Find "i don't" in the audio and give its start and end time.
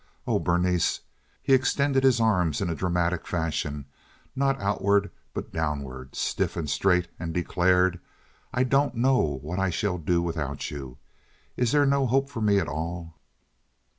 8.51-8.95